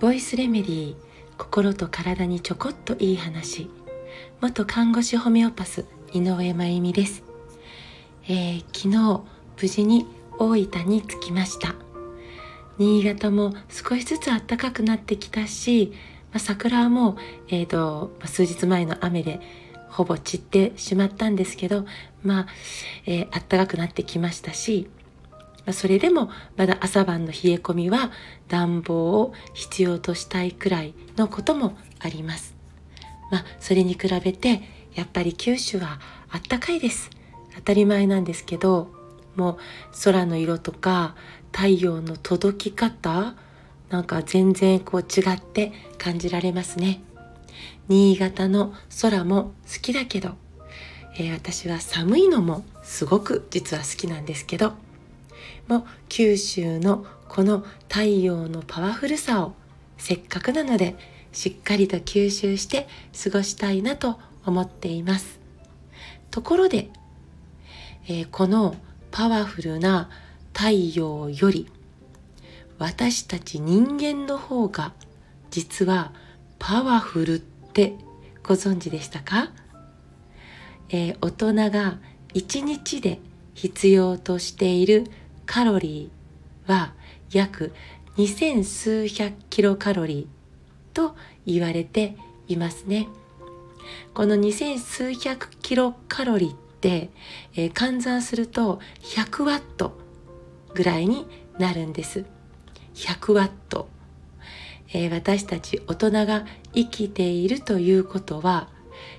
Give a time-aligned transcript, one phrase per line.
[0.00, 0.96] ボイスレメディー
[1.38, 3.70] 心と体にちょこっといい話。
[4.40, 7.22] 元看護師ホメオパス井上真由美です、
[8.24, 9.22] えー、昨日
[9.62, 10.04] 無事に
[10.36, 11.76] 大分に着きました。
[12.78, 15.92] 新潟も少しずつ暖かくなってきたし、
[16.32, 19.38] まあ、桜も、えーとま、数日前の雨で
[19.90, 21.86] ほぼ散ってしまったんですけど
[22.24, 22.46] まあ、
[23.06, 24.90] えー、暖かくなってきましたし、
[25.70, 28.10] それでもまだ朝晩の冷え込みは
[28.48, 32.56] 暖房を必要としたいくらいのこともあります。
[33.30, 34.62] まあ、それに比べて
[34.94, 37.10] やっぱり九州はあったかいです。
[37.54, 38.90] 当たり前なんですけど
[39.36, 39.56] もう
[40.04, 41.14] 空の色とか
[41.52, 43.34] 太陽の届き方
[43.90, 47.02] なんか全然こう違って感じられますね。
[47.88, 50.30] 新潟の空も好きだけど、
[51.18, 54.72] えー、私は寒いのもすごく実は好きなんですけど
[55.68, 59.54] も九州のこの太陽のパワフルさを
[59.96, 60.96] せっかくなので
[61.32, 62.86] しっかりと吸収して
[63.24, 65.40] 過ごしたいなと思っています。
[66.30, 66.90] ところで、
[68.08, 68.74] えー、この
[69.10, 70.10] パワフルな
[70.52, 71.68] 太陽より
[72.78, 74.92] 私たち人間の方が
[75.50, 76.12] 実は
[76.58, 77.94] パワフルって
[78.42, 79.52] ご存知でしたか、
[80.88, 81.98] えー、大人が
[82.34, 83.20] 1日で
[83.54, 85.04] 必要としている
[85.52, 86.94] カロリーは
[87.30, 87.74] 約
[88.16, 91.14] 2000数百キロカロリーと
[91.44, 92.16] 言われて
[92.48, 93.06] いますね。
[94.14, 97.10] この2000数百キロカロリーって、
[97.54, 99.92] えー、換算すると100ワット
[100.72, 101.26] ぐらいに
[101.58, 102.24] なるんです。
[102.94, 103.90] 100ワット。
[104.94, 108.68] えー、私たち大人が生きているということは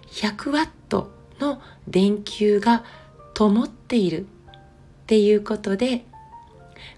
[0.08, 2.84] 100ワットの電球が
[3.36, 4.26] 灯っているっ
[5.06, 6.06] ていうことで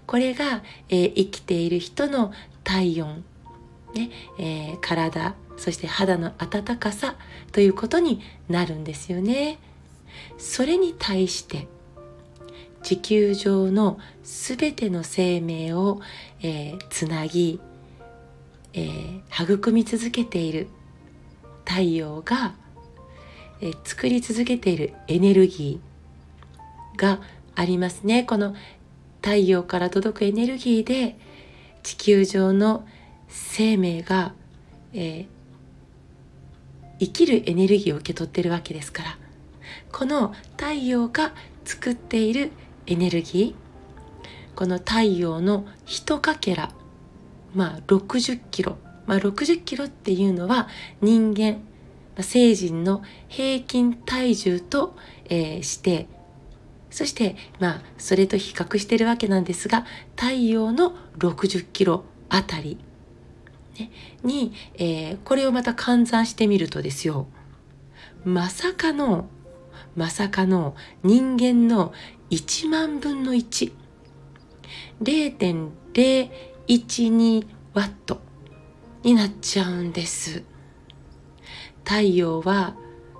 [0.06, 2.32] これが、えー、生きている人の
[2.64, 3.24] 体温、
[3.94, 7.16] ねえー、体そして肌の温かさ
[7.52, 9.58] ということになるんですよね。
[10.38, 11.66] それに対して
[12.82, 16.00] 地球上のすべての生命を、
[16.42, 17.60] えー、つなぎ
[18.76, 20.68] えー、育み続けている
[21.64, 22.54] 太陽が、
[23.62, 27.20] えー、作り続けているエネルギーが
[27.54, 28.54] ありますねこの
[29.26, 31.18] 太陽から届くエネルギーで
[31.82, 32.86] 地球上の
[33.26, 34.34] 生命が、
[34.92, 35.26] えー、
[37.00, 39.18] 生きるエネルギーを受け取ってるわけですから。
[39.90, 41.32] この太陽が
[41.64, 42.52] 作っている
[42.86, 46.70] エネルギーこの太陽の一かけら
[47.52, 48.76] まあ、60キロ、
[49.06, 50.68] まあ、60キロっていうのは
[51.00, 51.62] 人間、
[52.20, 54.94] 成人の平均体重と、
[55.24, 56.06] えー、して
[56.90, 59.84] そしてまあそれと比較してるわけなんですが
[60.16, 62.78] 太陽の60キロあたり、
[63.78, 63.90] ね、
[64.22, 67.26] に、えー、これをまた換算してみるとですよ。
[68.24, 69.28] まさかの
[69.94, 71.92] まさかの人間の
[72.30, 73.72] 1万分の1
[75.02, 76.30] 0.0
[76.66, 78.20] 12ワット
[79.02, 80.42] になっちゃうんです。
[81.84, 82.74] 太陽は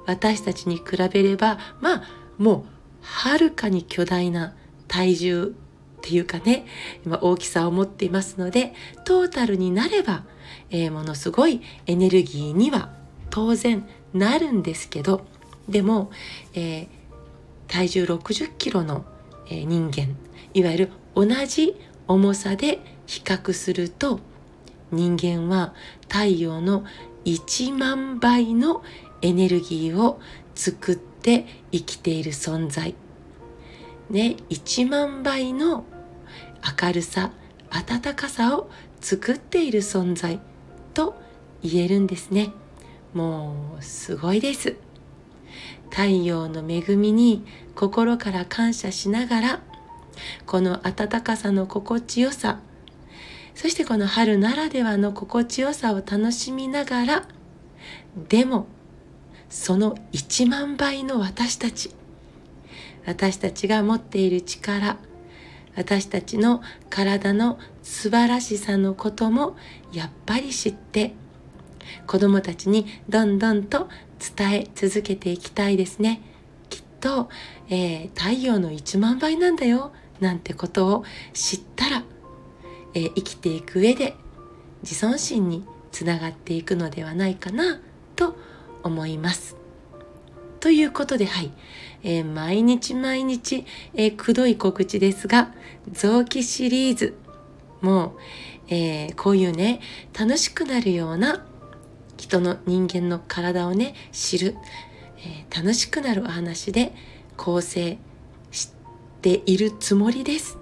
[0.06, 2.02] 私たちに比べれば、まあ、
[2.38, 2.75] もう、
[3.06, 4.54] はるかに巨大な
[4.88, 5.54] 体重
[5.98, 6.66] っていうかね
[7.04, 8.74] 今、大きさを持っていますので、
[9.04, 10.24] トータルになれば、
[10.70, 12.92] えー、ものすごいエネルギーには
[13.30, 15.24] 当然なるんですけど、
[15.68, 16.10] でも、
[16.54, 16.88] えー、
[17.68, 19.04] 体重60キロの、
[19.48, 20.16] えー、人間、
[20.54, 21.74] いわゆる同じ
[22.08, 24.20] 重さで比較すると
[24.92, 25.74] 人間は
[26.08, 26.84] 太陽の
[27.24, 28.82] 1万倍の
[29.22, 30.20] エネルギーを
[30.56, 32.96] 作って生きている存在。
[34.10, 35.84] ね、1万倍の
[36.82, 37.30] 明るさ、
[37.70, 38.68] 温かさを
[39.00, 40.40] 作っている存在
[40.94, 41.14] と
[41.62, 42.50] 言えるんですね。
[43.14, 44.76] もうすごいです。
[45.90, 49.60] 太陽の恵みに心から感謝しながら
[50.46, 52.60] この暖かさの心地よさ
[53.54, 57.28] そしてこの春ならではの心地よさを楽しみながら
[58.28, 58.66] でも
[59.48, 61.90] その1万倍の私たち。
[63.06, 64.98] 私たちが持っている力。
[65.76, 69.56] 私たちの体の素晴らしさのことも
[69.92, 71.14] やっぱり知って。
[72.06, 73.88] 子供たちにどんどんと
[74.36, 76.20] 伝え続けていきたいですね。
[76.68, 77.28] きっと、
[77.68, 79.92] えー、太陽の1万倍なんだよ。
[80.20, 82.02] なんてことを知ったら、
[82.94, 84.14] えー、生きていく上で
[84.82, 87.80] 自尊心につながっていくのではないかな
[88.16, 88.36] と
[88.86, 89.56] 思います。
[90.60, 91.52] ということで、はい。
[92.02, 95.52] えー、毎日毎日、えー、くどい告知ですが、
[95.92, 97.14] 臓器シリーズ
[97.80, 98.16] も、
[98.68, 99.80] えー、こういうね、
[100.18, 101.44] 楽しくなるような
[102.16, 104.56] 人の人間の体をね、知る、
[105.18, 106.92] え楽しくなるお話で
[107.36, 107.98] 構成
[108.50, 108.72] し
[109.22, 110.58] ているつもりです。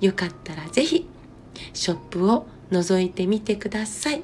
[0.00, 1.08] よかったらぜひ、
[1.72, 4.22] ショップを覗いてみてください。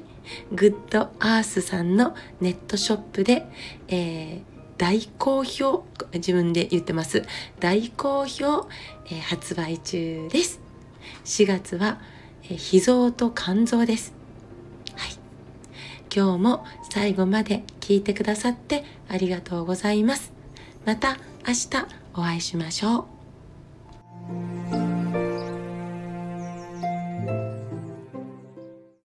[0.51, 3.47] グッドアースさんのネットショップで、
[3.87, 4.41] えー、
[4.77, 7.23] 大好評、自分で言ってます。
[7.59, 8.67] 大好評、
[9.07, 10.59] えー、発売中です。
[11.25, 11.99] 4月は、
[12.43, 14.13] えー、脾臓と肝臓です。
[14.95, 15.11] はい。
[16.15, 20.31] 今日も最後まで聞いてくださってありがとうございます。
[20.85, 21.67] また明日
[22.13, 23.07] お会いしましょ
[24.83, 24.86] う。